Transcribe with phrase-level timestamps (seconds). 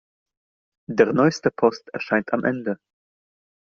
[0.89, 2.79] Der neueste Post erscheint am Ende.